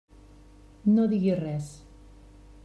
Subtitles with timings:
[0.95, 1.69] No digué res.